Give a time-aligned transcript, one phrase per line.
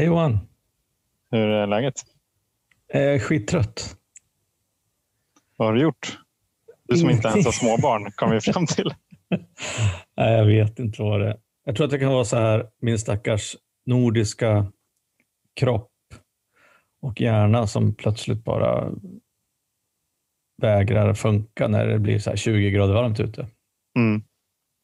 [0.00, 0.38] Hej Johan.
[1.30, 1.94] Hur är läget?
[2.92, 3.96] Eh, skittrött.
[5.56, 6.18] Vad har du gjort?
[6.88, 8.94] Du som inte ens har småbarn kom vi fram till.
[10.16, 11.36] Nej, jag vet inte vad det är.
[11.64, 13.56] Jag tror att det kan vara så här, min stackars
[13.86, 14.72] nordiska
[15.54, 15.92] kropp
[17.02, 18.92] och hjärna som plötsligt bara
[20.62, 23.48] vägrar funka när det blir så 20 grader varmt ute.
[23.96, 24.22] Mm.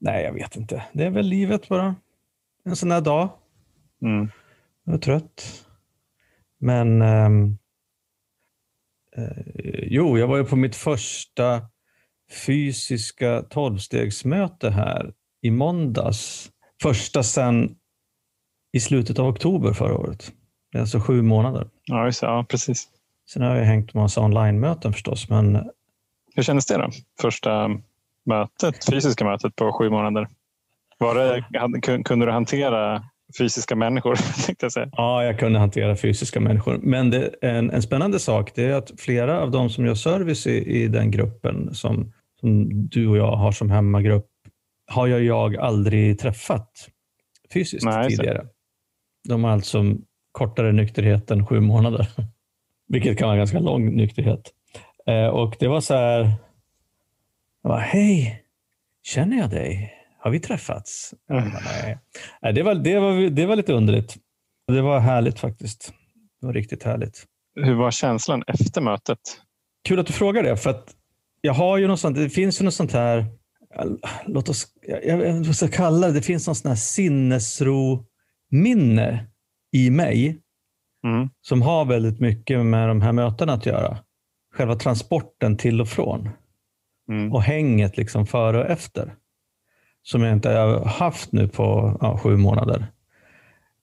[0.01, 0.85] Nej, jag vet inte.
[0.93, 1.95] Det är väl livet bara.
[2.65, 3.29] En sån här dag.
[4.03, 4.31] Mm.
[4.87, 5.67] Jag är trött.
[6.59, 7.59] Men ehm,
[9.17, 11.63] eh, jo, jag var ju på mitt första
[12.47, 16.51] fysiska tolvstegsmöte här i måndags.
[16.83, 17.77] Första sedan
[18.73, 20.33] i slutet av oktober förra året.
[20.73, 21.69] Det är alltså sju månader.
[21.85, 22.89] Ja, just ja, precis.
[23.29, 25.71] Sen har jag hängt massa online-möten förstås, men
[26.35, 26.91] Hur kändes det då?
[27.21, 27.69] Första
[28.27, 30.29] mötet, fysiska mötet på sju månader.
[30.99, 33.05] Var det, kunde du hantera
[33.39, 34.19] fysiska människor?
[34.61, 34.89] Jag säga.
[34.93, 36.79] Ja, jag kunde hantera fysiska människor.
[36.83, 40.47] Men det, en, en spännande sak det är att flera av de som gör service
[40.47, 44.27] i, i den gruppen som, som du och jag har som hemmagrupp
[44.87, 46.71] har jag, jag aldrig träffat
[47.53, 48.47] fysiskt Nej, tidigare.
[49.29, 49.85] De har alltså
[50.33, 52.09] kortare nykterhet än sju månader.
[52.89, 54.53] Vilket kan vara ganska lång nykterhet.
[55.07, 56.21] Eh, och det var så här.
[57.63, 58.43] Jag bara, hej,
[59.03, 59.96] känner jag dig?
[60.27, 61.15] Har vi träffats?
[61.29, 61.99] Bara, Nej.
[62.55, 64.17] Det, var, det, var, det var lite underligt.
[64.73, 65.93] Det var härligt faktiskt.
[66.41, 67.25] Det var riktigt härligt.
[67.61, 69.19] Hur var känslan efter mötet?
[69.89, 70.95] Kul att du frågar det, för att
[71.41, 73.27] jag har ju något sånt, det finns ju något sånt här,
[74.27, 76.77] låt oss, jag vet inte vad jag ska kalla det, det finns någon sån här
[76.77, 79.27] sinnesro-minne
[79.73, 80.39] i mig
[81.07, 81.29] Mm.
[81.41, 83.99] som har väldigt mycket med de här mötena att göra.
[84.55, 86.29] Själva transporten till och från
[87.09, 87.33] Mm.
[87.33, 89.15] och hänget liksom före och efter.
[90.07, 92.87] Som jag inte har haft nu på ja, sju månader.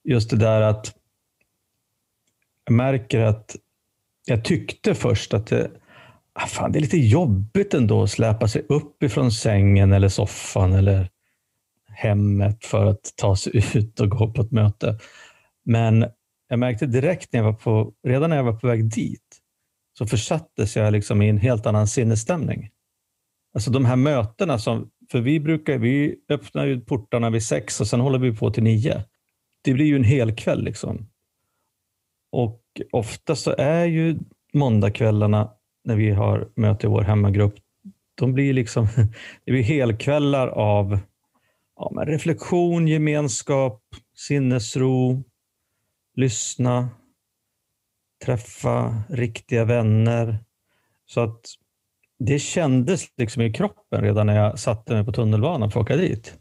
[0.03, 0.95] Just det där att
[2.65, 3.55] jag märker att
[4.25, 5.71] jag tyckte först att det,
[6.33, 10.73] ah, fan, det är lite jobbigt ändå att släpa sig upp ifrån sängen eller soffan
[10.73, 11.09] eller
[11.87, 14.99] hemmet för att ta sig ut och gå på ett möte.
[15.65, 16.05] Men
[16.47, 19.39] jag märkte direkt när jag var på, redan när jag var på väg dit,
[19.97, 22.69] så försattes jag liksom i en helt annan sinnesstämning.
[23.53, 27.87] Alltså de här mötena som, för vi brukar, vi öppnar ju portarna vid sex och
[27.87, 29.03] sen håller vi på till nio.
[29.61, 31.09] Det blir ju en hel kväll liksom.
[32.31, 34.19] Och ofta så är ju
[34.53, 35.51] måndagskvällarna
[35.83, 37.55] när vi har möte i vår hemmagrupp,
[38.15, 38.87] de blir liksom,
[39.45, 40.99] det blir helkvällar av
[41.75, 43.81] ja, men reflektion, gemenskap,
[44.15, 45.23] sinnesro,
[46.15, 46.89] lyssna,
[48.25, 50.37] träffa riktiga vänner.
[51.05, 51.45] Så att
[52.25, 55.95] det kändes liksom i kroppen redan när jag satte mig på tunnelbanan för att åka
[55.95, 56.33] dit.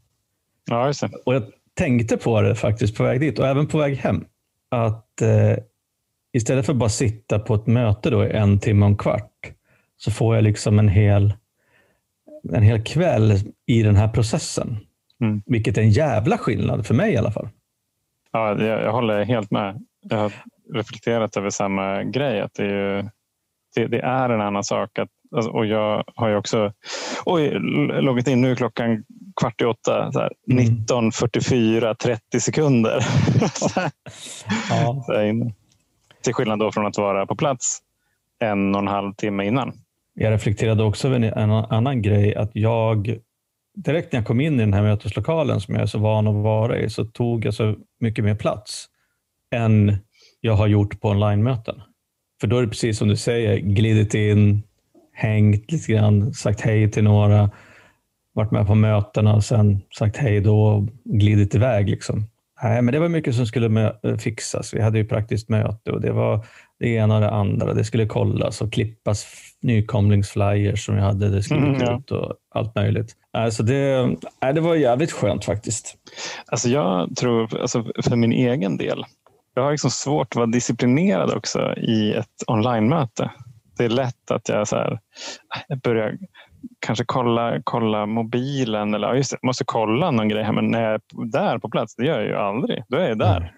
[0.71, 1.11] Ja, just det.
[1.27, 1.43] Och jag
[1.75, 4.25] tänkte på det faktiskt på väg dit och även på väg hem.
[4.71, 5.57] Att eh,
[6.33, 9.53] istället för att bara sitta på ett möte då i en timme och en kvart
[9.97, 11.35] så får jag liksom en hel,
[12.53, 13.33] en hel kväll
[13.67, 14.77] i den här processen.
[15.21, 15.43] Mm.
[15.47, 17.49] Vilket är en jävla skillnad för mig i alla fall.
[18.33, 19.87] Ja, jag, jag håller helt med.
[20.01, 20.33] Jag har
[20.75, 22.41] reflekterat över samma grej.
[22.41, 23.09] Att det, är ju,
[23.75, 24.99] det, det är en annan sak.
[24.99, 26.73] Att, alltså, och jag har ju också
[27.25, 27.51] oj,
[28.01, 28.41] loggat in.
[28.41, 29.05] Nu klockan
[29.41, 30.13] kvart i åtta.
[30.13, 30.65] Så här, Mm.
[30.65, 33.05] 19.44, 30 sekunder.
[34.71, 35.07] Ja.
[36.23, 37.79] Till skillnad då från att vara på plats
[38.43, 39.73] en och en halv timme innan.
[40.15, 42.35] Jag reflekterade också över en annan grej.
[42.35, 43.19] Att jag
[43.75, 46.35] direkt när jag kom in i den här möteslokalen som jag är så van att
[46.35, 48.87] vara i så tog jag så mycket mer plats
[49.55, 49.97] än
[50.41, 51.83] jag har gjort på online-möten.
[52.41, 54.63] För då är det precis som du säger, glidit in,
[55.13, 57.51] hängt lite grann, sagt hej till några,
[58.35, 61.89] varit med på mötena och sen sagt hej då och glidit iväg.
[61.89, 62.25] Liksom.
[62.63, 64.75] Nej, men det var mycket som skulle fixas.
[64.75, 66.47] Vi hade ju praktiskt möte och det var
[66.81, 67.75] det ena och det andra.
[67.75, 69.27] Det skulle kollas och klippas
[69.63, 71.29] nykomlingsflyers som jag hade.
[71.29, 72.17] Det skulle Mm, ut ja.
[72.17, 73.17] och allt möjligt.
[73.33, 74.17] Alltså det,
[74.55, 75.95] det var jävligt skönt faktiskt.
[76.47, 79.05] Alltså jag tror, alltså för min egen del,
[79.55, 83.31] jag har liksom svårt att vara disciplinerad också i ett online-möte.
[83.83, 84.99] Det är lätt att jag, så här,
[85.83, 86.19] börjar
[86.81, 90.83] kanske kolla, kolla mobilen eller just det, jag måste kolla någon grej här, men när
[90.83, 91.01] jag är
[91.33, 92.85] där på plats, det gör jag ju aldrig.
[92.89, 93.55] Då är jag där.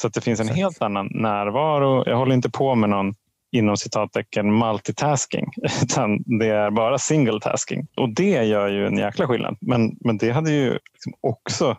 [0.00, 2.02] Så att det finns en helt annan närvaro.
[2.06, 3.14] Jag håller inte på med någon
[3.52, 5.46] inom citattecken multitasking,
[5.82, 7.86] utan det är bara single tasking.
[7.96, 9.56] Och det gör ju en jäkla skillnad.
[9.60, 11.76] Men, men det hade ju liksom också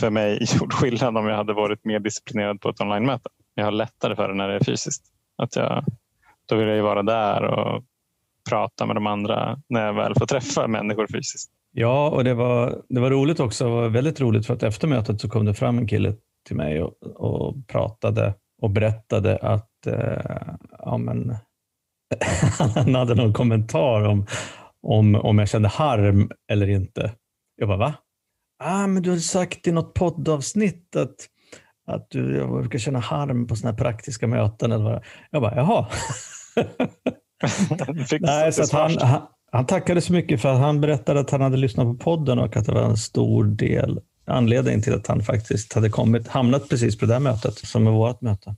[0.00, 3.28] för mig gjort skillnad om jag hade varit mer disciplinerad på ett online-möte.
[3.54, 5.04] Jag har lättare för det när det är fysiskt.
[5.42, 5.84] Att jag,
[6.48, 7.82] då vill jag ju vara där och
[8.48, 11.52] prata med de andra när jag väl får träffa människor fysiskt.
[11.72, 13.64] Ja, och det var, det var roligt också.
[13.64, 16.14] Det var väldigt roligt för att efter mötet så kom det fram en kille
[16.46, 21.36] till mig och, och pratade och berättade att eh, ja, men,
[22.74, 24.26] han hade någon kommentar om,
[24.82, 27.12] om, om jag kände harm eller inte.
[27.56, 27.94] Jag bara, va?
[28.58, 31.14] Ah, men du hade sagt i något poddavsnitt att,
[31.86, 34.72] att du jag brukar känna harm på sådana här praktiska möten.
[34.72, 35.04] Eller vad.
[35.30, 35.86] Jag bara, jaha.
[38.20, 39.22] Nej, så han, han,
[39.52, 42.56] han tackade så mycket för att han berättade att han hade lyssnat på podden och
[42.56, 46.98] att det var en stor del anledning till att han faktiskt hade kommit, hamnat precis
[46.98, 48.56] på det där mötet som är vårt möte.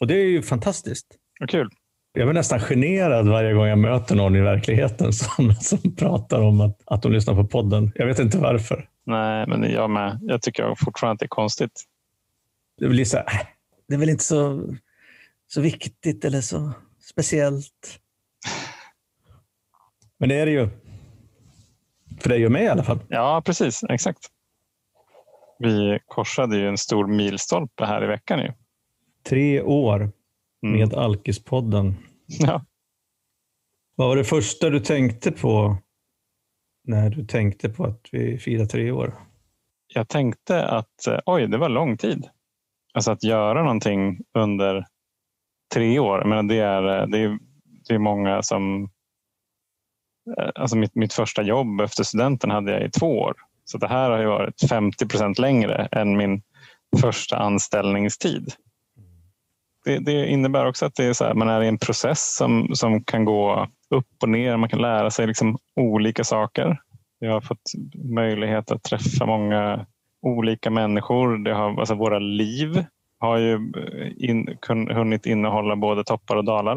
[0.00, 1.06] Och det är ju fantastiskt.
[1.40, 1.70] Vad kul.
[2.12, 6.60] Jag blir nästan generad varje gång jag möter någon i verkligheten som, som pratar om
[6.60, 7.92] att, att de lyssnar på podden.
[7.94, 8.88] Jag vet inte varför.
[9.06, 10.18] Nej, men jag med.
[10.22, 11.84] Jag tycker fortfarande att det är konstigt.
[12.78, 13.46] Det blir så här, äh,
[13.88, 14.62] det är väl inte så,
[15.48, 16.72] så viktigt eller så
[17.10, 18.00] speciellt.
[20.18, 20.68] Men det är det ju.
[22.20, 22.98] För dig och mig i alla fall.
[23.08, 23.84] Ja, precis.
[23.88, 24.26] Exakt.
[25.58, 28.38] Vi korsade ju en stor milstolpe här i veckan.
[28.38, 28.52] Ju.
[29.22, 30.12] Tre år
[30.62, 30.98] med mm.
[30.98, 31.94] Alkispodden.
[32.26, 32.64] Ja.
[33.94, 35.76] Vad var det första du tänkte på
[36.84, 39.14] när du tänkte på att vi firar tre år?
[39.94, 42.28] Jag tänkte att eh, oj, det var lång tid.
[42.94, 44.86] Alltså att göra någonting under
[45.74, 46.24] tre år.
[46.24, 47.38] Men det, är, det, är,
[47.88, 48.90] det är många som...
[50.38, 53.34] Eh, alltså mitt, mitt första jobb efter studenten hade jag i två år.
[53.64, 56.42] Så det här har ju varit 50 procent längre än min
[57.00, 58.52] första anställningstid.
[59.84, 62.74] Det, det, innebär också att det är så här, man är i en process som,
[62.74, 64.56] som kan gå upp och ner.
[64.56, 66.80] Man kan lära sig liksom olika saker.
[67.18, 69.86] Jag har fått möjlighet att träffa många
[70.22, 71.38] olika människor.
[71.38, 72.84] Det har, alltså våra liv
[73.18, 76.76] har ju eh, in, kun, hunnit innehålla både toppar och dalar.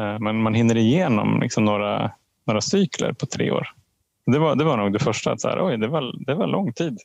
[0.00, 2.10] Eh, men man hinner igenom liksom några,
[2.46, 3.68] några cykler på tre år.
[4.26, 5.32] Det var, det var nog det första.
[5.32, 6.98] Att så här, oj, det, var, det var lång tid.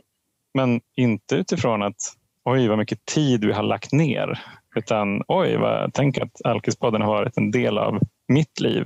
[0.53, 1.97] Men inte utifrån att
[2.43, 4.39] oj vad mycket tid vi har lagt ner.
[4.75, 8.85] Utan oj, vad, tänk att Alkispodden har varit en del av mitt liv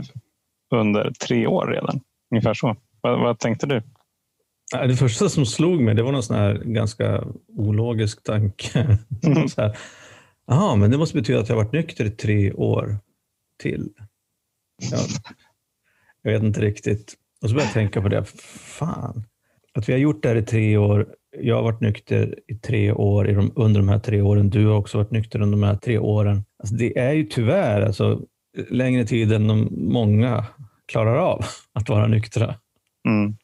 [0.72, 2.00] under tre år redan.
[2.32, 2.76] Ungefär så.
[3.02, 3.82] Vad, vad tänkte du?
[4.72, 7.24] Det första som slog mig det var någon sån här ganska
[7.58, 8.98] ologisk tanke.
[9.24, 9.48] Mm.
[10.48, 12.98] Jaha, men det måste betyda att jag har varit nykter i tre år
[13.62, 13.90] till.
[14.92, 15.00] Jag,
[16.22, 17.14] jag vet inte riktigt.
[17.42, 18.26] Och så började jag tänka på det.
[18.26, 19.24] Fan,
[19.74, 21.08] att vi har gjort det här i tre år.
[21.40, 24.50] Jag har varit nykter i tre år i de, under de här tre åren.
[24.50, 26.44] Du har också varit nykter under de här tre åren.
[26.60, 28.22] Alltså det är ju tyvärr alltså,
[28.70, 30.46] längre tid än de många
[30.86, 32.56] klarar av att vara nyktra.
[33.08, 33.38] Mm.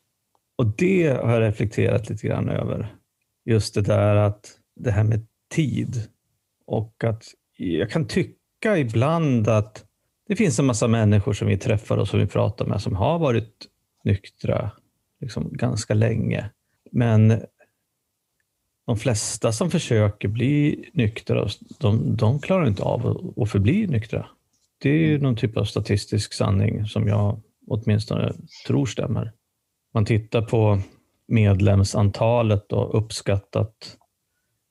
[0.55, 2.95] Och det har jag reflekterat lite grann över.
[3.45, 6.09] Just det där att det här med tid
[6.65, 7.23] och att
[7.57, 9.85] jag kan tycka ibland att
[10.27, 13.19] det finns en massa människor som vi träffar och som vi pratar med som har
[13.19, 13.67] varit
[14.03, 14.71] nyktra
[15.21, 16.49] liksom ganska länge.
[16.91, 17.41] Men
[18.85, 21.47] de flesta som försöker bli nyktra,
[21.79, 24.27] de, de klarar inte av att förbli nyktra.
[24.77, 28.33] Det är ju någon typ av statistisk sanning som jag åtminstone
[28.67, 29.31] tror stämmer.
[29.95, 30.79] Man tittar på
[31.27, 33.97] medlemsantalet och uppskattat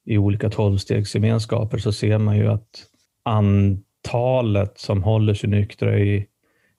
[0.04, 2.86] i olika tolvstegsgemenskaper så ser man ju att
[3.22, 6.26] antalet som håller sig nyktra i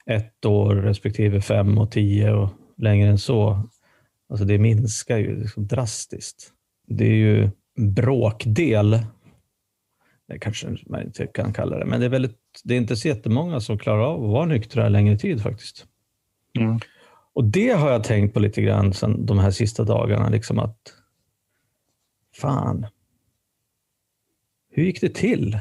[0.05, 3.69] ett år respektive fem och tio och längre än så,
[4.29, 6.51] alltså det minskar ju liksom drastiskt.
[6.88, 9.00] Det är ju en bråkdel,
[10.27, 13.08] det kanske man inte kan kalla det, men det är, väldigt, det är inte så
[13.08, 15.86] jättemånga som klarar av att vara nyktra längre tid faktiskt.
[16.60, 16.79] Mm.
[17.36, 20.94] Och det har jag tänkt på lite grann sen de här sista dagarna, liksom att
[22.36, 22.88] fan,
[24.70, 25.60] hur gick det till?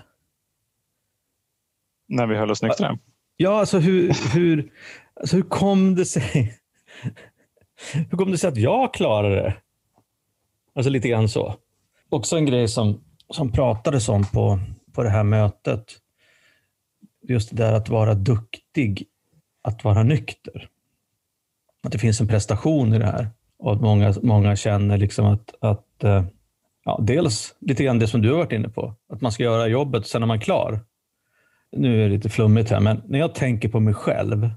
[2.09, 2.99] När vi höll oss nyktra?
[3.37, 4.73] Ja, alltså hur, hur,
[5.15, 6.59] alltså hur kom det sig
[7.93, 9.57] hur kom det sig att jag klarade det?
[10.75, 11.55] Alltså lite grann så.
[12.09, 14.59] Också en grej som, som pratades om på,
[14.93, 15.85] på det här mötet.
[17.23, 19.07] Just det där att vara duktig,
[19.63, 20.69] att vara nykter.
[21.85, 23.29] Att det finns en prestation i det här.
[23.59, 26.25] Och att många, många känner liksom att, att eh,
[26.85, 28.95] ja, dels lite grann det som du har varit inne på.
[29.13, 30.81] Att man ska göra jobbet och sen är man klar.
[31.73, 34.51] Nu är det lite flummigt här, men när jag tänker på mig själv,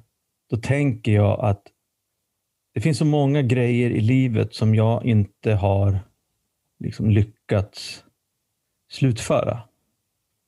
[0.50, 1.62] då tänker jag att
[2.74, 6.00] det finns så många grejer i livet som jag inte har
[6.79, 8.03] liksom lyckats
[8.91, 9.60] slutföra.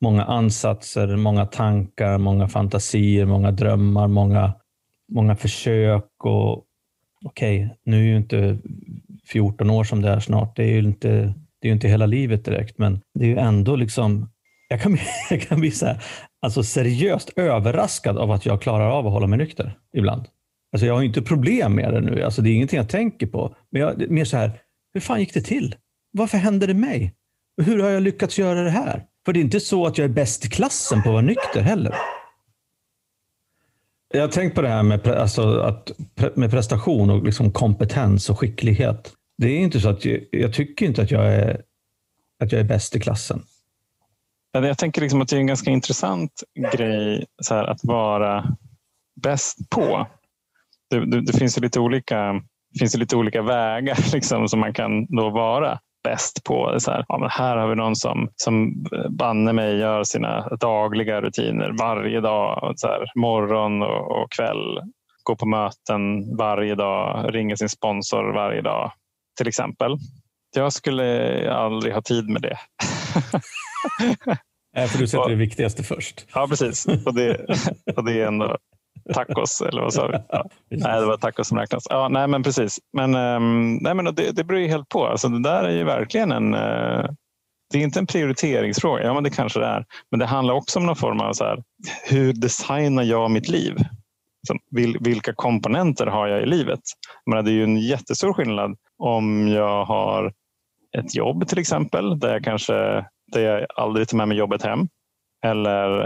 [0.00, 4.52] Många ansatser, många tankar, många fantasier, många drömmar, många,
[5.08, 6.24] många försök.
[6.24, 6.66] och
[7.24, 8.58] Okej, okay, nu är ju inte
[9.26, 10.56] 14 år som det är snart.
[10.56, 13.76] Det är ju inte, det är inte hela livet direkt, men det är ju ändå
[13.76, 14.30] liksom
[14.68, 14.98] jag kan,
[15.30, 16.02] jag kan bli så här,
[16.42, 20.26] alltså seriöst överraskad av att jag klarar av att hålla mig nykter ibland.
[20.72, 22.22] Alltså jag har inte problem med det nu.
[22.22, 23.56] Alltså det är ingenting jag tänker på.
[23.70, 24.60] Men jag, mer så här,
[24.94, 25.74] hur fan gick det till?
[26.12, 27.14] Varför hände det mig?
[27.62, 29.04] hur har jag lyckats göra det här?
[29.24, 31.60] För det är inte så att jag är bäst i klassen på att vara nykter
[31.60, 31.94] heller.
[34.12, 35.90] Jag har tänkt på det här med, alltså, att,
[36.34, 39.12] med prestation och liksom kompetens och skicklighet.
[39.38, 41.62] Det är inte så att jag, jag tycker inte att jag är,
[42.42, 43.42] att jag är bäst i klassen.
[44.52, 48.56] Jag tänker liksom att det är en ganska intressant grej så här, att vara
[49.22, 50.06] bäst på.
[50.90, 52.42] Det, det, det finns ju lite olika,
[52.78, 56.74] finns lite olika vägar liksom, som man kan då vara bäst på.
[56.78, 61.20] Så här, ja, men här har vi någon som, som banne mig gör sina dagliga
[61.20, 62.72] rutiner varje dag.
[62.76, 64.80] Så här, morgon och, och kväll.
[65.22, 67.34] Går på möten varje dag.
[67.34, 68.92] Ringer sin sponsor varje dag.
[69.38, 69.96] Till exempel.
[70.56, 72.58] Jag skulle aldrig ha tid med det.
[74.76, 76.26] Nej, för du sätter det viktigaste först.
[76.34, 76.86] Ja, precis.
[76.86, 77.46] Och det,
[77.96, 78.56] och det är ändå
[79.14, 80.18] tacos, eller vad sa vi?
[80.28, 80.44] Ja.
[80.68, 81.86] Nej, det var tacos som räknas.
[81.90, 82.78] Ja, nej, men precis.
[82.92, 85.06] Men, um, nej, men det, det beror ju helt på.
[85.06, 86.54] Alltså, det där är ju verkligen en...
[86.54, 87.10] Uh,
[87.72, 89.04] det är inte en prioriteringsfråga.
[89.04, 89.84] Ja, men det kanske det är.
[90.10, 91.62] Men det handlar också om någon form av så här,
[92.08, 93.76] hur designar jag mitt liv?
[94.48, 96.80] Så, vil, vilka komponenter har jag i livet?
[97.26, 100.32] Men det är ju en jättestor skillnad om jag har
[100.98, 104.88] ett jobb till exempel där jag kanske där jag aldrig tar med mig jobbet hem.
[105.44, 106.00] Eller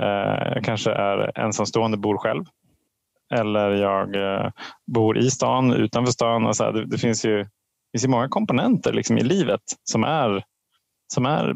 [0.57, 2.45] eh, kanske är ensamstående, bor själv
[3.35, 4.51] eller jag eh,
[4.87, 6.47] bor i stan, utanför stan.
[6.47, 7.49] Och så det, det, finns ju, det
[7.93, 10.45] finns ju många komponenter liksom i livet som är,
[11.15, 11.55] som är,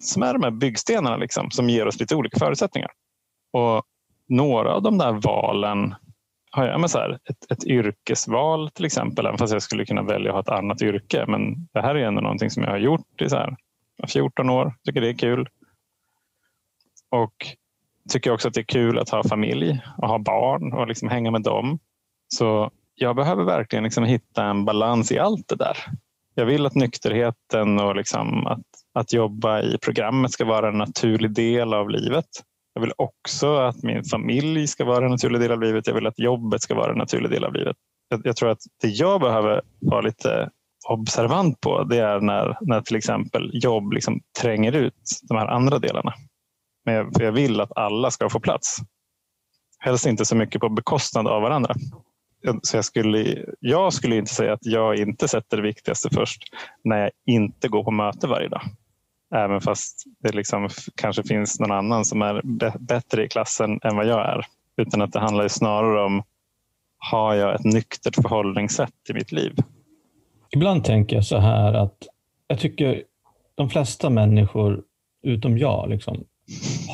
[0.00, 2.90] som är de här byggstenarna liksom, som ger oss lite olika förutsättningar.
[3.52, 3.84] Och
[4.28, 5.94] några av de där valen
[6.50, 10.02] har jag, med så här, ett, ett yrkesval till exempel, även fast jag skulle kunna
[10.02, 11.24] välja att ha ett annat yrke.
[11.28, 13.56] Men det här är ändå någonting som jag har gjort i så här,
[14.08, 15.48] 14 år, tycker det är kul.
[17.10, 17.46] Och
[18.08, 21.30] tycker också att det är kul att ha familj och ha barn och liksom hänga
[21.30, 21.78] med dem.
[22.34, 25.76] Så jag behöver verkligen liksom hitta en balans i allt det där.
[26.34, 31.30] Jag vill att nykterheten och liksom att, att jobba i programmet ska vara en naturlig
[31.30, 32.26] del av livet.
[32.74, 35.86] Jag vill också att min familj ska vara en naturlig del av livet.
[35.86, 37.76] Jag vill att jobbet ska vara en naturlig del av livet.
[38.08, 40.50] Jag, jag tror att det jag behöver vara lite
[40.88, 44.94] observant på det är när, när till exempel jobb liksom tränger ut
[45.28, 46.12] de här andra delarna.
[46.86, 48.76] Men jag, för jag vill att alla ska få plats.
[49.78, 51.74] Helst inte så mycket på bekostnad av varandra.
[52.62, 56.42] Så jag, skulle, jag skulle inte säga att jag inte sätter det viktigaste först
[56.84, 58.62] när jag inte går på möte varje dag.
[59.34, 62.40] Även fast det liksom kanske finns någon annan som är
[62.78, 64.46] bättre i klassen än vad jag är.
[64.76, 66.22] Utan att det handlar snarare om
[66.98, 69.52] har jag ett nyktert förhållningssätt i mitt liv?
[70.50, 71.96] Ibland tänker jag så här att
[72.46, 73.02] jag tycker
[73.54, 74.82] de flesta människor,
[75.22, 76.24] utom jag, liksom,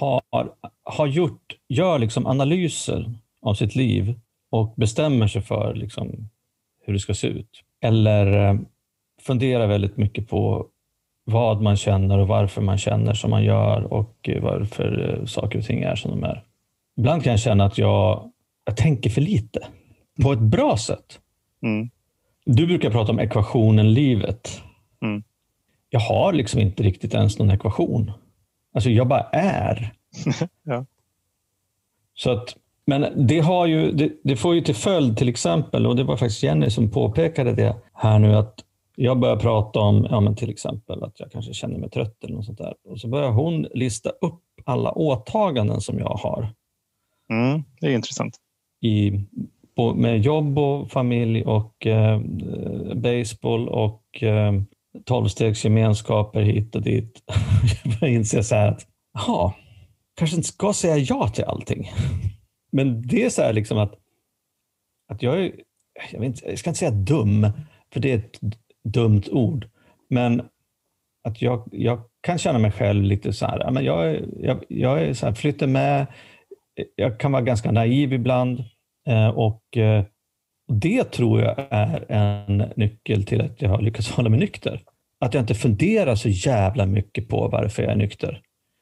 [0.03, 0.53] har,
[0.85, 6.29] har gjort, gör liksom analyser av sitt liv och bestämmer sig för liksom
[6.85, 7.63] hur det ska se ut.
[7.81, 8.61] Eller eh,
[9.23, 10.67] funderar väldigt mycket på
[11.25, 15.65] vad man känner och varför man känner som man gör och varför eh, saker och
[15.65, 16.45] ting är som de är.
[16.97, 18.31] Ibland kan jag känna att jag,
[18.65, 19.67] jag tänker för lite
[20.23, 21.21] på ett bra sätt.
[21.63, 21.91] Mm.
[22.45, 24.63] Du brukar prata om ekvationen livet.
[25.03, 25.23] Mm.
[25.91, 28.13] Jag har liksom inte riktigt ens någon ekvation.
[28.73, 29.93] Alltså jag bara är.
[30.63, 30.87] ja.
[32.15, 35.97] Så att, men det, har ju, det, det, får ju till följd till exempel, och
[35.97, 38.65] det var faktiskt Jenny som påpekade det här nu, att
[38.97, 42.35] jag börjar prata om ja, men till exempel att jag kanske känner mig trött eller
[42.35, 42.75] något sånt där.
[42.85, 46.49] Och så börjar hon lista upp alla åtaganden som jag har.
[47.31, 48.37] Mm, det är intressant.
[48.81, 49.13] I,
[49.77, 52.21] på, med jobb och familj och eh,
[52.95, 54.53] baseball och eh,
[55.05, 57.23] tolvstegsgemenskaper hit och dit.
[58.01, 59.55] jag inser så här att, ja,
[60.17, 61.91] kanske inte ska säga ja till allting.
[62.73, 63.95] Men det är så här liksom att,
[65.13, 65.53] att jag är,
[66.13, 67.49] jag, vet inte, jag ska inte säga dum,
[67.93, 68.41] för det är ett
[68.85, 69.69] dumt ord.
[70.11, 70.43] Men
[71.29, 75.15] att jag, jag kan känna mig själv lite så här, men jag, jag, jag är
[75.15, 76.07] så här, flyttar med,
[76.97, 78.65] jag kan vara ganska naiv ibland
[79.09, 80.05] eh, och eh,
[80.69, 84.81] det tror jag är en nyckel till att jag har lyckats hålla mig nykter.
[85.19, 88.41] Att jag inte funderar så jävla mycket på varför jag är nykter.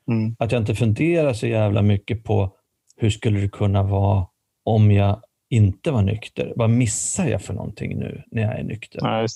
[0.08, 0.36] Mm.
[0.38, 2.56] Att jag inte funderar så jävla mycket på
[2.96, 4.26] hur skulle det kunna vara
[4.64, 6.52] om jag inte var nykter?
[6.56, 9.00] Vad missar jag för någonting nu när jag är nykter?
[9.02, 9.26] Ja,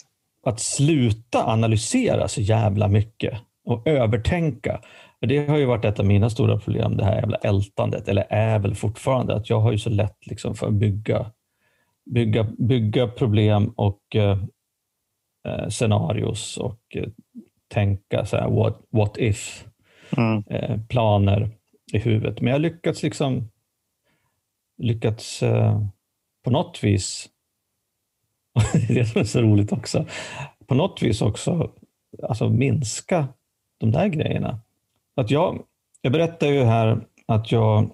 [0.45, 3.35] att sluta analysera så jävla mycket
[3.65, 4.81] och övertänka.
[5.21, 8.59] Det har ju varit ett av mina stora problem, det här jävla ältandet, eller är
[8.59, 11.27] väl fortfarande, att jag har ju så lätt liksom för att bygga
[12.04, 14.38] bygga, bygga problem och eh,
[15.49, 17.08] eh, scenarios och eh,
[17.68, 19.66] tänka så här, what, what if
[20.16, 20.44] mm.
[20.46, 21.50] eh, planer
[21.92, 22.40] i huvudet.
[22.40, 23.50] Men jag har lyckats liksom
[24.82, 25.80] lyckats eh,
[26.44, 27.28] på något vis,
[28.73, 30.06] det är det som är så roligt också,
[30.66, 31.73] på något vis också
[32.23, 33.28] alltså minska
[33.78, 34.61] de där grejerna.
[35.16, 35.62] Att jag,
[36.00, 37.90] jag berättar ju här att jag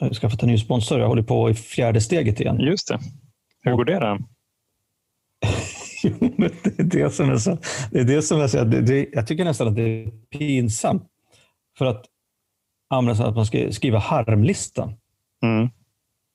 [0.00, 1.00] har skaffat en ny sponsor.
[1.00, 2.60] Jag håller på i fjärde steget igen.
[2.60, 2.98] Just det.
[3.66, 4.18] Hur går det då?
[6.02, 7.58] det är det som är så,
[7.90, 11.02] det är det som är så det, det, jag tycker nästan att det är pinsamt.
[11.78, 12.04] För att
[12.90, 14.92] använda att man ska skriva harmlista.
[15.42, 15.68] Mm.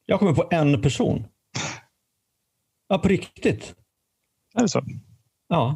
[0.06, 1.28] Jag kommer på en person.
[2.88, 3.76] Ja, på riktigt.
[4.56, 4.82] Är det så?
[5.48, 5.76] Ja.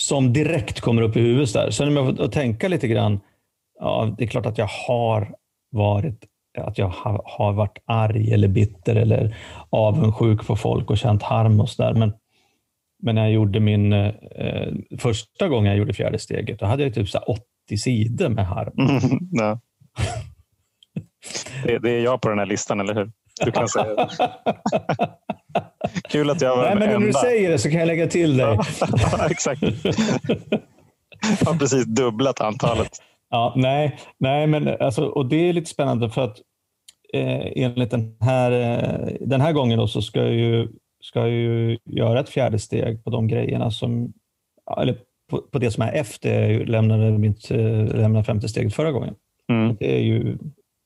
[0.00, 1.70] Som direkt kommer upp i huvudet där.
[1.70, 3.20] Sen om jag får tänka lite grann.
[3.78, 5.34] Ja, det är klart att jag har
[5.70, 6.24] varit
[6.64, 6.92] att jag
[7.24, 9.36] har varit arg eller bitter eller
[9.70, 11.94] avundsjuk på folk och känt harm och sådär.
[11.94, 12.12] Men,
[13.02, 14.12] men när jag gjorde min eh,
[14.98, 17.42] första gången jag gjorde fjärde steget, då hade jag typ så 80
[17.78, 18.72] sidor med harm.
[18.78, 19.60] Mm, ja.
[21.64, 23.12] det, det, är jag på den här listan, eller hur?
[23.44, 24.08] Du kan säga det.
[26.10, 26.98] Kul att jag var Nej, men enda.
[26.98, 28.58] När du säger det så kan jag lägga till dig.
[28.80, 29.62] ja, exakt.
[29.62, 32.90] Jag har precis dubblat antalet.
[33.30, 36.36] Ja, nej, nej men alltså, och det är lite spännande för att
[37.14, 40.68] eh, enligt den här, eh, den här gången då, så ska jag, ju,
[41.00, 44.12] ska jag ju göra ett fjärde steg på de grejerna som,
[44.80, 44.96] eller
[45.30, 49.14] på, på det som är efter jag lämnade, mitt, eh, lämnade femte steget förra gången.
[49.52, 49.76] Mm.
[49.80, 50.38] Det är ju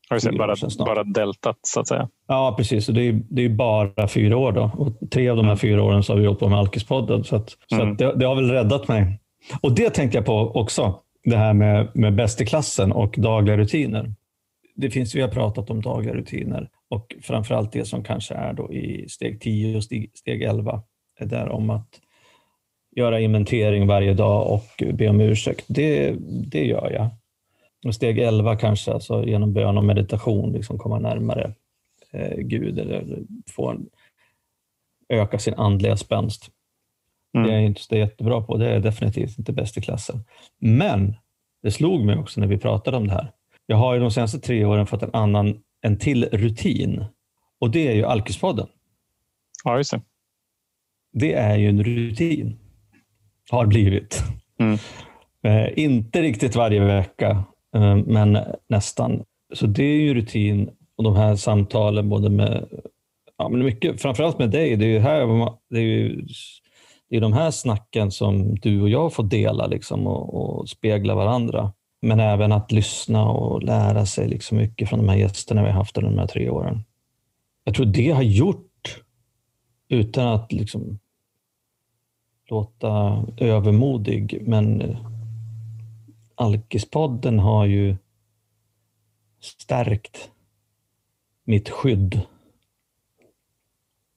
[0.09, 2.09] Har du sett bara, bara deltat så att säga?
[2.29, 2.89] Ja, precis.
[2.89, 4.53] Och det, är, det är bara fyra år.
[4.53, 4.71] Då.
[4.75, 7.25] Och tre av de här fyra åren så har vi jobbat med Alkispodden.
[7.25, 7.81] Så, att, mm.
[7.81, 9.21] så att det, det, har väl räddat mig.
[9.61, 10.99] Och det tänkte jag på också.
[11.25, 14.15] Det här med, med bäst i klassen och dagliga rutiner
[14.75, 18.73] det finns, vi har pratat om dagliga rutiner och framförallt det som kanske är då
[18.73, 20.83] i steg 10 och steg, steg 11.
[21.19, 22.01] är där om att
[22.97, 25.65] göra inventering varje dag och be om ursäkt.
[25.69, 26.17] Det,
[26.51, 27.09] det gör jag.
[27.87, 31.55] Och steg 11 kanske, alltså genom bön och meditation, liksom komma närmare
[32.13, 33.19] eh, Gud eller
[33.51, 33.89] få en,
[35.09, 36.51] öka sin andliga spänst.
[37.35, 37.47] Mm.
[37.47, 38.57] Det är jag inte så jättebra på.
[38.57, 40.25] Det är definitivt inte bäst i klassen.
[40.59, 41.17] Men
[41.63, 43.33] det slog mig också när vi pratade om det här
[43.67, 47.05] jag har ju de senaste tre åren fått en annan, en till rutin.
[47.61, 48.67] Och det är ju Alkispodden.
[49.65, 50.01] Ja, just det.
[51.13, 52.59] Det är ju en rutin.
[53.51, 54.23] Har blivit.
[54.59, 54.79] Mm.
[55.45, 57.45] Eh, inte riktigt varje vecka,
[57.75, 59.25] eh, men nästan.
[59.55, 62.69] Så det är ju rutin och de här samtalen både med,
[63.39, 66.27] ja, men mycket, framförallt med dig, det är ju här, det är ju,
[67.11, 71.15] det är de här snacken som du och jag får dela liksom, och, och spegla
[71.15, 71.73] varandra.
[72.05, 75.79] Men även att lyssna och lära sig liksom mycket från de här gästerna vi har
[75.79, 76.85] haft under de här tre åren.
[77.65, 79.03] Jag tror det har gjort,
[79.89, 80.99] utan att liksom
[82.51, 85.07] låta övermodig, men eh,
[86.35, 87.97] Alkispodden har ju
[89.41, 90.31] stärkt
[91.45, 92.21] mitt skydd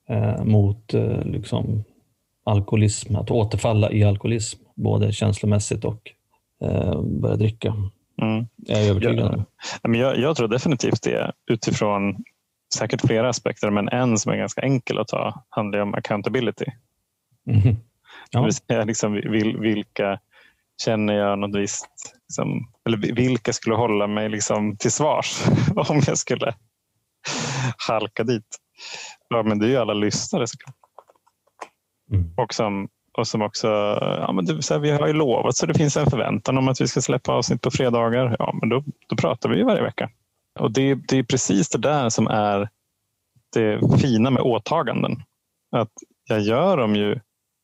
[0.08, 1.84] eh, mot eh, liksom,
[2.44, 6.15] alkoholism, att återfalla i alkoholism, både känslomässigt och
[7.04, 7.74] börja dricka.
[8.22, 8.48] Mm.
[8.56, 9.46] Jag är övertygad
[9.82, 12.24] jag, jag, jag tror definitivt det utifrån
[12.76, 16.66] säkert flera aspekter, men en som är ganska enkel att ta handlar om accountability.
[17.50, 17.76] Mm.
[18.68, 18.84] Ja.
[18.84, 20.20] liksom, vil, vilka
[20.82, 25.44] känner jag något visst, liksom, eller vilka skulle hålla mig liksom till svars
[25.76, 26.56] om jag skulle
[27.88, 28.58] halka dit?
[29.30, 30.76] Ja, men det är ju alla lyssnare såklart.
[32.12, 32.34] Mm.
[32.38, 33.68] Och som och som också,
[34.02, 36.68] ja, men det, så här, vi har ju lovat så det finns en förväntan om
[36.68, 38.36] att vi ska släppa avsnitt på fredagar.
[38.40, 40.10] Ja, men då, då pratar vi ju varje vecka.
[40.60, 42.70] Och det, det är precis det där som är
[43.54, 45.24] det fina med åtaganden.
[45.72, 45.92] Att
[46.28, 47.20] jag gör dem ju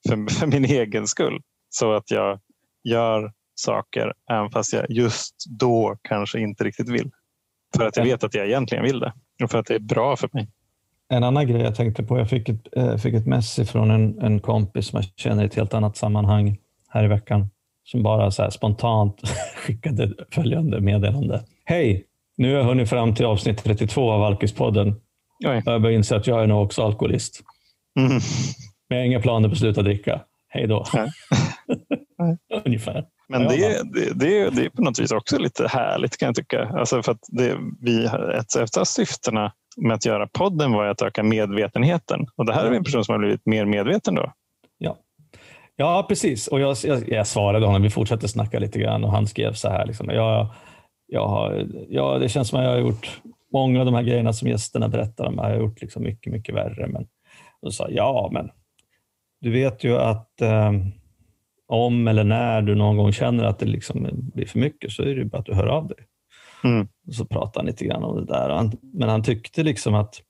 [0.07, 1.41] för, för min egen skull.
[1.69, 2.39] Så att jag
[2.83, 7.11] gör saker även fast jag just då kanske inte riktigt vill.
[7.77, 10.15] För att jag vet att jag egentligen vill det och för att det är bra
[10.15, 10.47] för mig.
[11.11, 14.19] En annan grej jag tänkte på, jag fick ett, äh, fick ett mess från en,
[14.21, 16.57] en kompis som jag känner i ett helt annat sammanhang
[16.89, 17.49] här i veckan,
[17.83, 19.21] som bara så spontant
[19.55, 21.43] skickade följande meddelande.
[21.65, 22.05] Hej!
[22.37, 24.95] Nu har jag hunnit fram till avsnitt 32 av Alkispodden.
[25.39, 27.41] Jag börjar inse att jag är nog också alkoholist.
[27.99, 28.11] Mm.
[28.89, 30.21] Men jag har inga planer på att sluta dricka.
[30.49, 30.85] Hej då.
[32.65, 33.05] Ungefär.
[33.29, 36.67] Men det, det, det, det är på något vis också lite härligt kan jag tycka.
[36.67, 38.05] Alltså för att det, vi,
[38.39, 42.27] ett, ett av syftena med att göra podden var att öka medvetenheten.
[42.35, 44.33] Och det här är en person som har blivit mer medveten då.
[44.77, 44.97] Ja,
[45.75, 46.47] ja precis.
[46.47, 49.69] Och jag, jag, jag svarade honom, vi fortsatte snacka lite grann och han skrev så
[49.69, 49.85] här.
[49.85, 50.47] Liksom, jag,
[51.07, 53.21] jag har, ja, det känns som att jag har gjort
[53.53, 55.37] många av de här grejerna som gästerna berättar om.
[55.37, 56.87] Jag har gjort liksom mycket, mycket värre.
[56.87, 57.07] Men
[57.61, 58.49] då sa ja, men
[59.41, 60.71] du vet ju att eh,
[61.67, 65.15] om eller när du någon gång känner att det liksom blir för mycket så är
[65.15, 65.97] det bara att du hör av dig.
[66.63, 66.87] Mm.
[67.11, 68.49] Så pratade han lite grann om det där.
[68.49, 70.21] Han, men han tyckte liksom att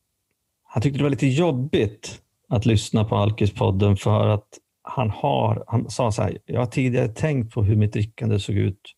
[0.64, 4.48] han tyckte det var lite jobbigt att lyssna på Alkispodden för att
[4.84, 8.56] han, har, han sa så här, jag har tidigare tänkt på hur mitt drickande såg
[8.56, 8.96] ut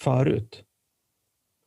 [0.00, 0.64] förut,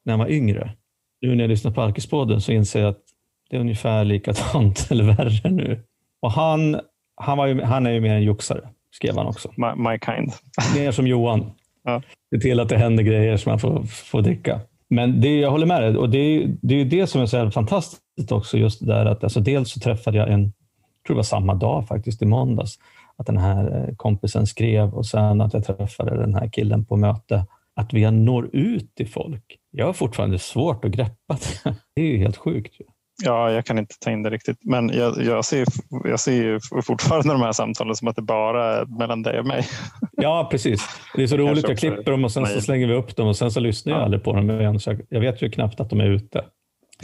[0.06, 0.74] när jag var yngre.
[1.22, 3.04] Nu när jag lyssnar på Alkispodden så inser jag att
[3.50, 5.84] det är ungefär likadant eller värre nu.
[6.22, 6.80] Och han,
[7.16, 9.54] han, var ju, han är ju mer en joxare, skrev han också.
[9.58, 10.32] My, my kind.
[10.76, 11.52] Mer som Johan.
[11.84, 12.02] Ja.
[12.34, 14.62] Se till att det händer grejer som man får, får dricka.
[14.94, 15.98] Men det, jag håller med dig.
[15.98, 18.58] Och det, det är ju det som är så fantastiskt också.
[18.58, 21.88] Just där att alltså dels så träffade jag en, jag tror det var samma dag
[21.88, 22.80] faktiskt, i måndags,
[23.18, 26.98] att den här eh, kompisen skrev och sen att jag träffade den här killen på
[26.98, 27.46] möte.
[27.76, 29.58] Att vi når ut till folk.
[29.72, 31.76] Jag har fortfarande svårt att greppa det.
[31.96, 32.74] Det är ju helt sjukt.
[33.24, 34.58] Ja, jag kan inte ta in det riktigt.
[34.62, 35.66] Men jag, jag, ser,
[36.04, 39.46] jag ser ju fortfarande de här samtalen som att det bara är mellan dig och
[39.46, 39.68] mig.
[40.12, 40.88] Ja, precis.
[41.16, 41.68] Det är så roligt.
[41.70, 44.00] Jag klipper dem och sen så slänger vi upp dem och sen så lyssnar jag
[44.00, 44.04] Ja.
[44.06, 44.80] aldrig på dem igen.
[44.80, 46.46] Så jag- jag vet ju knappt att de är ute.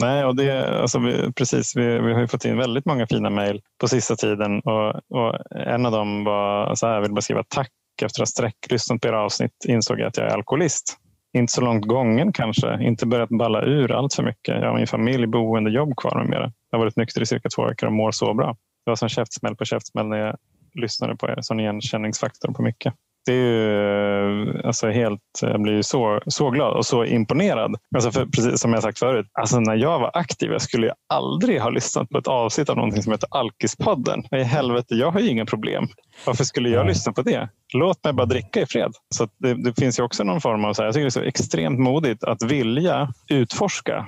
[0.00, 1.76] Nej, och det, alltså vi, precis.
[1.76, 4.60] Vi, vi har ju fått in väldigt många fina mejl på sista tiden.
[4.60, 5.34] Och, och
[5.66, 7.70] en av dem var så här, jag vill bara skriva tack.
[8.02, 10.96] Efter att ha sträcklyssnat på era avsnitt insåg jag att jag är alkoholist.
[11.38, 14.54] Inte så långt gången kanske, inte börjat balla ur allt för mycket.
[14.60, 16.52] Jag har min familj, boende, jobb kvar med mera.
[16.70, 18.56] Jag har varit nykter i cirka två veckor och mår så bra.
[18.84, 20.36] Det var som käftsmäll på käftsmäll när jag
[20.74, 21.38] lyssnade på er.
[21.40, 22.94] Sån igenkänningsfaktor på mycket.
[23.26, 27.74] Det är ju alltså helt, jag blir ju så, så glad och så imponerad.
[27.94, 30.92] Alltså för, precis som jag sagt förut, alltså när jag var aktiv, jag skulle ju
[31.08, 34.24] aldrig ha lyssnat på ett avsnitt av någonting som heter Alkispodden.
[34.30, 35.88] I helvete, jag har ju inga problem.
[36.26, 37.48] Varför skulle jag lyssna på det?
[37.74, 38.92] Låt mig bara dricka i fred.
[39.14, 41.10] Så det, det finns ju också någon form av, så här, jag tycker det är
[41.10, 44.06] så extremt modigt att vilja utforska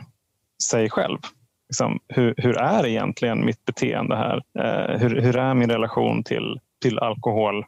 [0.71, 1.19] sig själv.
[1.69, 4.43] Liksom, hur, hur är egentligen mitt beteende här?
[4.59, 7.65] Eh, hur, hur är min relation till, till alkohol?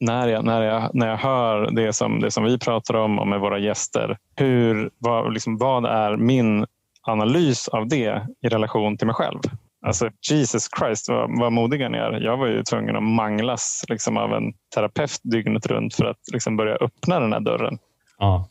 [0.00, 3.26] När jag, när, jag, när jag hör det som, det som vi pratar om och
[3.26, 6.66] med våra gäster, hur, vad, liksom, vad är min
[7.02, 9.40] analys av det i relation till mig själv?
[9.86, 12.12] Alltså Jesus Christ vad, vad modiga ni är.
[12.12, 16.56] Jag var ju tvungen att manglas liksom, av en terapeut dygnet runt för att liksom,
[16.56, 17.78] börja öppna den här dörren.
[18.18, 18.48] Ja.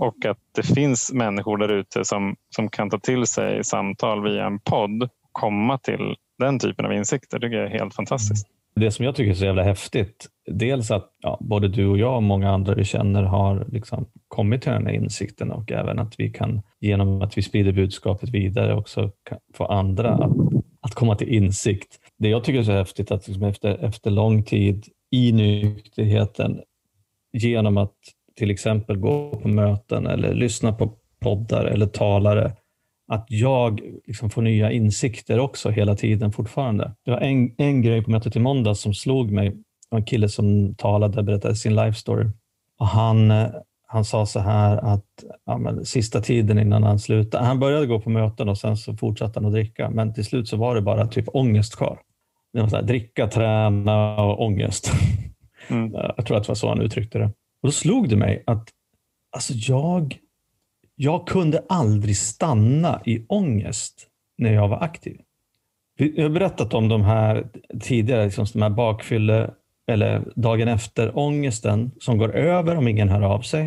[0.00, 4.46] Och att det finns människor där ute som, som kan ta till sig samtal via
[4.46, 7.38] en podd komma till den typen av insikter.
[7.38, 8.46] Det tycker jag är helt fantastiskt.
[8.78, 12.16] Det som jag tycker är så jävla häftigt, dels att ja, både du och jag
[12.16, 16.14] och många andra vi känner har liksom kommit till den här insikten och även att
[16.18, 19.10] vi kan genom att vi sprider budskapet vidare också
[19.54, 20.32] få andra att,
[20.80, 21.98] att komma till insikt.
[22.18, 26.60] Det jag tycker är så häftigt att liksom efter, efter lång tid i nykterheten
[27.32, 27.96] genom att
[28.36, 32.52] till exempel gå på möten eller lyssna på poddar eller talare
[33.08, 36.94] att jag liksom får nya insikter också hela tiden fortfarande.
[37.04, 39.50] Det var en, en grej på mötet i måndags som slog mig.
[39.50, 39.56] Det
[39.90, 42.26] var en kille som talade, berättade sin life story.
[42.78, 43.46] Och han, eh,
[43.86, 45.06] han sa så här att
[45.46, 48.96] ja, men, sista tiden innan han slutade, han började gå på möten och sen så
[48.96, 51.98] fortsatte han att dricka, men till slut så var det bara typ ångest kvar.
[52.52, 54.92] Det var så här, dricka, träna och ångest.
[55.68, 55.92] Mm.
[56.16, 57.24] Jag tror att det var så han uttryckte det.
[57.62, 58.68] Och då slog det mig att
[59.36, 60.16] alltså jag,
[61.00, 64.06] jag kunde aldrig stanna i ångest
[64.38, 65.20] när jag var aktiv.
[65.96, 67.48] Jag har berättat om de här
[67.80, 69.50] tidigare, liksom de här bakfylle
[69.86, 73.64] eller dagen efter ångesten som går över om ingen hör av sig.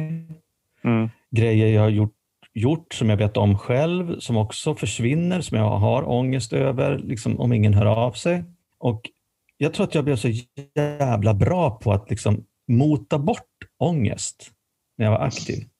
[0.84, 1.10] Mm.
[1.32, 2.14] Grejer jag har gjort,
[2.54, 7.40] gjort som jag vet om själv, som också försvinner, som jag har ångest över liksom,
[7.40, 8.44] om ingen hör av sig.
[8.80, 9.02] Och
[9.58, 10.30] Jag tror att jag blev så
[10.76, 14.52] jävla bra på att liksom mota bort ångest
[14.98, 15.71] när jag var aktiv.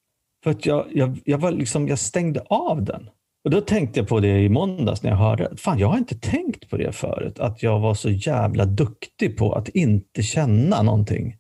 [0.44, 3.10] För att jag, jag, jag, var liksom, jag stängde av den.
[3.44, 6.16] Och Då tänkte jag på det i måndags när jag hörde, fan jag har inte
[6.20, 11.38] tänkt på det förut, att jag var så jävla duktig på att inte känna någonting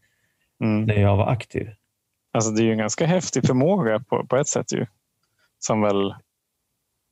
[0.63, 0.85] Mm.
[0.85, 1.67] när jag var aktiv.
[2.33, 4.85] Alltså det är ju en ganska häftig förmåga på, på ett sätt ju.
[5.59, 6.13] Som väl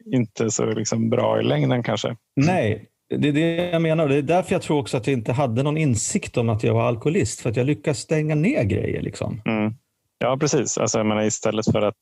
[0.06, 2.15] inte är så liksom bra i längden kanske.
[2.36, 4.08] Nej, det är det jag menar.
[4.08, 6.73] Det är därför jag tror också att jag inte hade någon insikt om att jag
[6.73, 7.39] var alkoholist.
[7.41, 9.02] För att jag lyckas stänga ner grejer.
[9.02, 9.41] Liksom.
[9.45, 9.73] Mm.
[10.19, 10.77] Ja, precis.
[10.77, 11.97] Alltså, jag menar, istället för att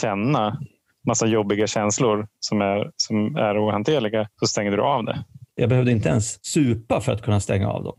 [0.00, 0.60] känna
[1.06, 5.24] massa jobbiga känslor som är, som är ohanterliga så stänger du av det.
[5.54, 7.98] Jag behövde inte ens supa för att kunna stänga av dem.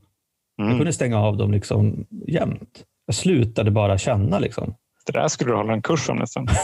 [0.55, 0.77] Jag Mm.
[0.77, 2.83] kunde stänga av dem liksom jämt.
[3.05, 4.39] Jag slutade bara känna.
[4.39, 4.73] Liksom.
[5.05, 6.47] Det där skulle du hålla en kurs om nästan.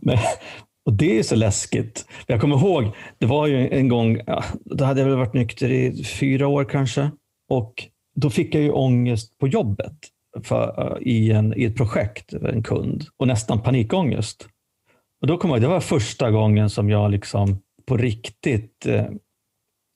[0.00, 0.18] Men,
[0.86, 2.06] och det är så läskigt.
[2.26, 2.84] Jag kommer ihåg,
[3.18, 6.64] det var ju en gång, ja, då hade jag väl varit nykter i fyra år
[6.64, 7.10] kanske.
[7.50, 7.74] Och
[8.20, 9.96] då fick jag ju ångest på jobbet
[10.42, 13.04] för, eh, i, en, i ett projekt, en kund.
[13.16, 14.48] Och nästan panikångest.
[15.20, 19.06] Och då kom jag, det var första gången som jag liksom på riktigt eh,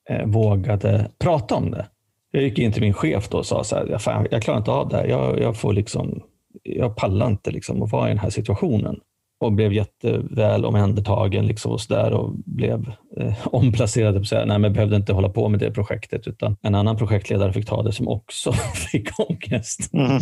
[0.09, 1.87] eh, vågade prata om det.
[2.31, 4.71] Jag gick in till min chef då och sa så här, Fan, jag klarar inte
[4.71, 5.07] av det här.
[5.07, 6.23] Jag, jag, får liksom,
[6.63, 8.99] jag pallar inte liksom att vara i den här situationen
[9.43, 14.59] och blev jätteväl omhändertagen liksom och, så där och blev eh, omplacerade och säga, nej
[14.59, 17.91] men behövde inte hålla på med det projektet utan en annan projektledare fick ta det
[17.91, 18.51] som också
[18.91, 19.93] fick ångest.
[19.93, 20.19] Mm.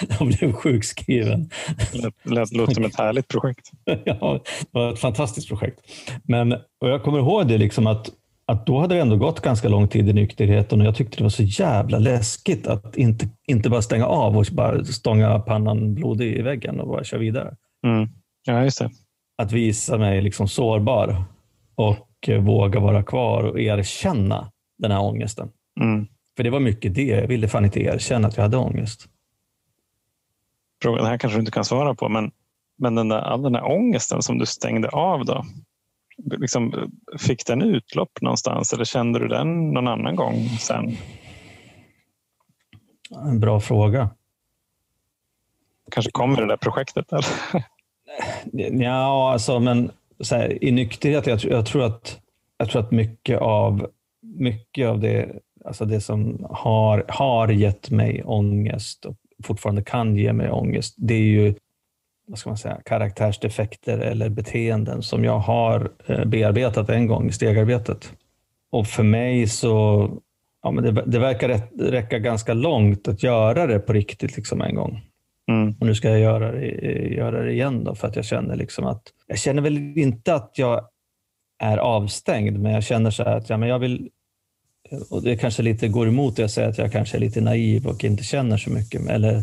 [0.18, 1.50] Jag blev sjukskriven.
[1.92, 3.70] Det låter som ett härligt projekt.
[4.04, 5.80] ja, det var ett fantastiskt projekt.
[6.22, 8.10] Men, och jag kommer ihåg det liksom att,
[8.46, 11.22] att då hade det ändå gått ganska lång tid i nykterheten och jag tyckte det
[11.22, 16.36] var så jävla läskigt att inte, inte bara stänga av och bara stånga pannan blodig
[16.36, 17.56] i väggen och bara köra vidare.
[17.86, 18.08] Mm.
[18.44, 18.90] Ja, just det.
[19.38, 21.24] Att visa mig liksom sårbar
[21.74, 25.50] och våga vara kvar och erkänna den här ångesten.
[25.80, 26.06] Mm.
[26.36, 27.06] För det var mycket det.
[27.06, 29.08] Jag ville fan inte erkänna att jag hade ångest.
[30.82, 32.30] Frågan här kanske du inte kan svara på, men,
[32.78, 35.44] men den där, all den där ångesten som du stängde av då,
[36.24, 40.96] liksom, fick den utlopp någonstans eller kände du den någon annan gång sen?
[43.10, 44.10] En bra fråga.
[45.90, 47.12] Kanske kommer det där projektet?
[47.12, 47.24] Eller?
[48.72, 52.20] Ja, alltså, men så här, i nykterhet, jag, jag, tror att,
[52.58, 53.90] jag tror att mycket av,
[54.22, 55.28] mycket av det,
[55.64, 61.14] alltså det som har, har gett mig ångest och fortfarande kan ge mig ångest, det
[61.14, 61.54] är ju
[62.26, 67.32] vad ska man säga, karaktärsdefekter eller beteenden som jag har eh, bearbetat en gång i
[67.32, 68.12] stegarbetet.
[68.70, 70.08] Och för mig så
[70.62, 74.74] ja, men det, det verkar räcka ganska långt att göra det på riktigt liksom en
[74.74, 75.00] gång.
[75.50, 75.74] Mm.
[75.80, 76.66] Och nu ska jag göra det,
[77.14, 80.52] göra det igen då, för att jag känner liksom att jag känner väl inte att
[80.54, 80.88] jag
[81.62, 84.10] är avstängd, men jag känner så att ja, men jag vill
[85.10, 87.86] och det kanske lite går emot det jag säger att jag kanske är lite naiv
[87.86, 89.42] och inte känner så mycket eller,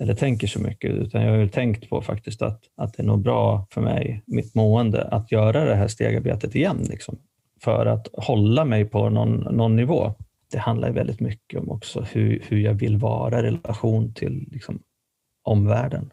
[0.00, 3.22] eller tänker så mycket, utan jag har tänkt på faktiskt att, att det är nog
[3.22, 6.86] bra för mig, mitt mående, att göra det här stegarbetet igen.
[6.90, 7.18] Liksom,
[7.62, 10.14] för att hålla mig på någon, någon nivå.
[10.52, 14.78] Det handlar väldigt mycket om också hur, hur jag vill vara i relation till liksom,
[15.42, 16.12] omvärlden.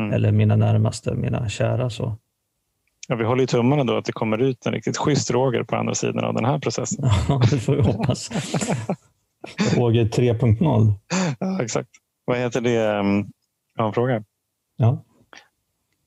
[0.00, 0.12] Mm.
[0.12, 1.90] Eller mina närmaste, mina kära.
[1.90, 2.16] Så.
[3.08, 5.94] Ja, vi håller tummarna då att det kommer ut en riktigt schysst Roger på andra
[5.94, 7.10] sidan av den här processen.
[7.28, 8.30] Ja, det får vi hoppas.
[9.76, 10.92] Roger 3.0.
[11.40, 11.90] Ja, exakt.
[12.24, 12.72] Vad heter det?
[12.72, 13.04] Jag
[13.78, 14.24] har en fråga.
[14.76, 15.04] Ja.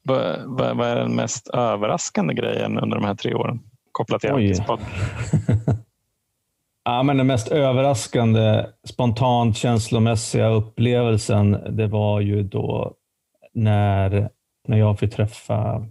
[0.04, 3.60] Vad, vad, vad, är den mest överraskande grejen under de här tre åren?
[3.92, 4.56] Kopplat till Oj.
[6.92, 12.94] ja, men Den mest överraskande, spontant känslomässiga upplevelsen, det var ju då
[13.54, 14.30] när,
[14.68, 15.86] när jag fick träffa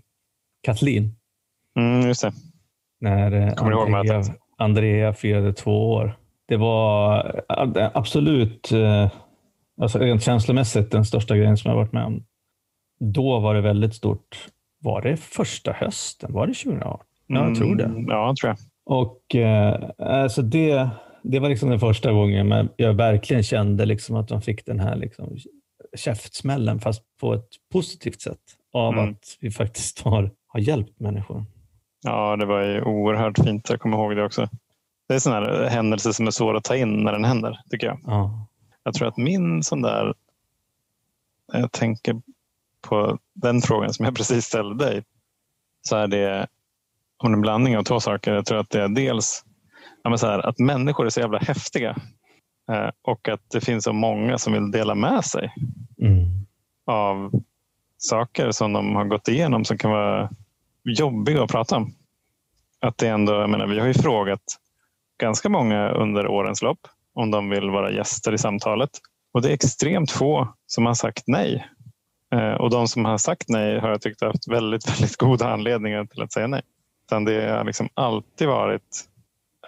[0.63, 1.15] Kathleen.
[1.79, 2.33] Mm, just det.
[3.01, 4.23] När eh, Andrea,
[4.59, 6.17] Andrea firade två år.
[6.49, 7.43] Det var
[7.95, 9.11] absolut, eh,
[9.81, 12.25] alltså rent känslomässigt, den största grejen som jag varit med om.
[13.01, 14.49] Då var det väldigt stort.
[14.83, 16.33] Var det första hösten?
[16.33, 17.07] Var det 2018?
[17.27, 17.85] Ja, jag tror det.
[17.85, 18.70] Mm, ja, tror jag.
[18.91, 19.37] Och
[19.99, 20.91] alltså det,
[21.23, 24.97] det var liksom den första gången jag verkligen kände liksom att de fick den här
[24.97, 25.37] liksom
[25.97, 28.39] käftsmällen, fast på ett positivt sätt,
[28.73, 29.11] av mm.
[29.11, 31.45] att vi faktiskt har har hjälpt människor.
[32.03, 33.71] Ja, det var ju oerhört fint.
[33.71, 34.49] Jag kommer ihåg det också.
[35.09, 38.01] Det är sådana händelser som är svåra att ta in när den händer, tycker jag.
[38.07, 38.47] Ja.
[38.83, 40.15] Jag tror att min sån där...
[41.53, 42.23] Jag tänker
[42.81, 45.05] på den frågan som jag precis ställde dig.
[45.83, 46.47] Så är det
[47.23, 48.35] om en blandning av två saker.
[48.35, 49.45] Jag tror att det är dels
[50.03, 51.97] ja, här, att människor är så jävla häftiga
[52.73, 55.55] eh, och att det finns så många som vill dela med sig
[56.03, 56.27] mm.
[56.87, 57.43] av
[57.99, 60.31] saker som de har gått igenom som kan vara
[60.85, 61.95] jobbiga att prata om.
[62.81, 64.43] Att det ändå, jag menar, vi har ju frågat
[65.19, 66.81] ganska många under årens lopp
[67.15, 68.91] om de vill vara gäster i samtalet
[69.33, 71.67] och det är extremt få som har sagt nej.
[72.35, 76.05] Eh, och de som har sagt nej har jag tyckt haft väldigt, väldigt goda anledningar
[76.05, 76.63] till att säga nej.
[77.11, 79.09] Utan det har liksom alltid varit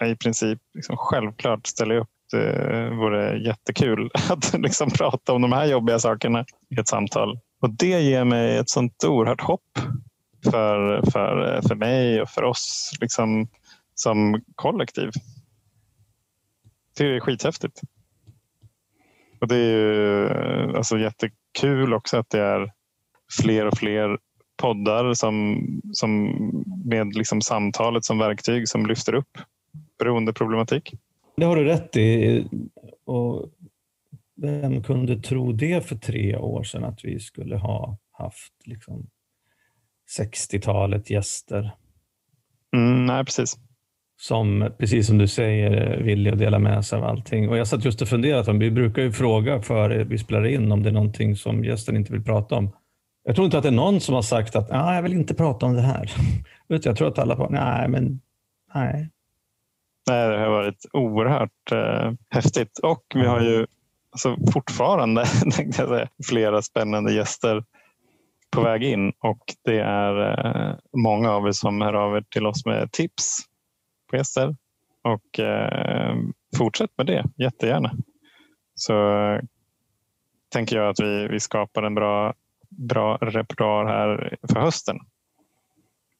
[0.05, 2.09] i princip liksom självklart ställa upp.
[2.31, 7.39] Det vore jättekul att liksom prata om de här jobbiga sakerna i ett samtal.
[7.61, 9.79] Och det ger mig ett sånt oerhört hopp
[10.51, 13.47] för, för, för mig och för oss liksom,
[13.95, 15.11] som kollektiv.
[16.97, 17.81] Det är skithäftigt.
[19.41, 20.29] Och det är ju
[20.77, 22.71] alltså, jättekul också att det är
[23.41, 24.17] fler och fler
[24.63, 26.25] poddar som, som
[26.85, 29.37] med liksom samtalet som verktyg som lyfter upp
[29.99, 30.93] beroendeproblematik.
[31.37, 32.45] Det har du rätt i.
[33.05, 33.49] Och
[34.35, 39.07] vem kunde tro det för tre år sedan att vi skulle ha haft liksom
[40.19, 41.71] 60-talet gäster?
[42.75, 43.57] Mm, nej, precis.
[44.17, 47.49] Som, precis som du säger, vill att dela med sig av allting.
[47.49, 50.71] Och jag satt just och funderade, om vi brukar ju fråga före vi spelar in
[50.71, 52.71] om det är någonting som gästen inte vill prata om.
[53.23, 55.33] Jag tror inte att det är någon som har sagt att ah, jag vill inte
[55.33, 56.11] prata om det här.
[56.67, 58.21] jag tror att alla bara, nej men
[58.75, 59.09] nej.
[60.07, 63.67] Nej, det har varit oerhört eh, häftigt och vi har ju
[64.11, 65.21] alltså, fortfarande
[65.57, 67.63] jag säga, flera spännande gäster
[68.51, 72.45] på väg in och det är eh, många av er som hör av er till
[72.45, 73.39] oss med tips
[74.09, 74.55] på gäster.
[75.03, 76.15] Och eh,
[76.57, 77.91] fortsätt med det jättegärna.
[78.75, 79.41] Så eh,
[80.49, 82.33] tänker jag att vi, vi skapar en bra,
[82.77, 84.97] bra repertoar här för hösten.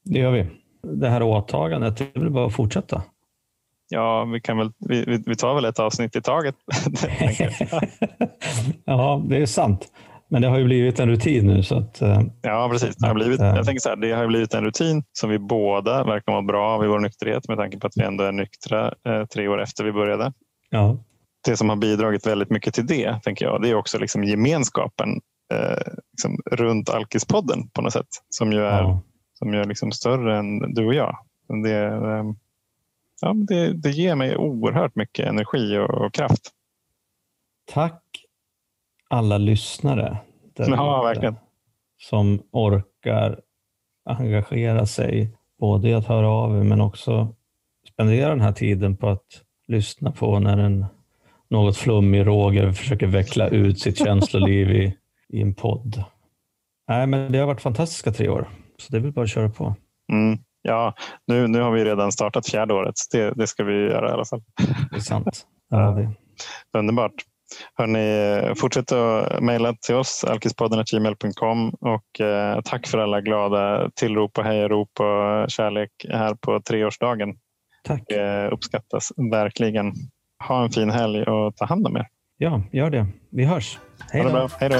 [0.03, 0.47] Det gör vi.
[0.81, 3.03] Det här åtagandet, det är väl bara att fortsätta.
[3.89, 6.55] Ja, vi, kan väl, vi, vi tar väl ett avsnitt i taget.
[8.85, 9.91] ja, det är sant.
[10.33, 11.63] Men det har ju blivit en rutin nu.
[11.63, 12.95] Så att, eh, ja, precis.
[12.95, 16.03] Det har, blivit, jag tänker så här, det har blivit en rutin som vi båda
[16.03, 18.93] verkar må bra av i vår nykterhet med tanke på att vi ändå är nyktra
[19.07, 20.33] eh, tre år efter vi började.
[20.69, 20.97] Ja.
[21.45, 25.21] Det som har bidragit väldigt mycket till det, tänker jag, det är också liksom gemenskapen
[25.53, 28.07] eh, liksom runt Alkispodden på något sätt.
[28.29, 29.01] Som ju är, ja.
[29.33, 31.17] som är liksom större än du och jag.
[31.63, 32.23] Det, eh,
[33.21, 36.51] ja, det, det ger mig oerhört mycket energi och, och kraft.
[37.71, 38.03] Tack
[39.09, 40.17] alla lyssnare.
[40.55, 41.35] Ja, verkligen.
[41.97, 43.39] Som orkar
[44.05, 47.35] engagera sig både i att höra av er men också
[47.93, 50.85] spendera den här tiden på att lyssna på när en
[51.49, 54.97] något flummig Roger försöker veckla ut sitt känsloliv i,
[55.33, 56.03] i en podd.
[56.87, 59.49] Nej, men det har varit fantastiska tre år, så det är väl bara att köra
[59.49, 59.75] på.
[60.11, 60.39] Mm.
[60.61, 60.93] Ja,
[61.27, 62.95] nu, nu har vi redan startat fjärde året.
[63.11, 64.41] Det, det ska vi göra i alla fall.
[64.91, 65.47] Det är sant.
[65.69, 65.97] Ja,
[66.77, 67.13] Underbart.
[67.75, 74.43] Hörrni, fortsätt att mejla till oss, alkispodden.gmail.com och eh, tack för alla glada tillrop och
[74.43, 77.35] hejarop och kärlek här på treårsdagen.
[77.83, 78.03] Tack.
[78.07, 79.93] Det eh, uppskattas verkligen.
[80.47, 82.07] Ha en fin helg och ta hand om er.
[82.43, 83.07] Ja, gör det.
[83.29, 83.79] Vi hörs.
[84.11, 84.49] Hej då.
[84.59, 84.75] Hej då.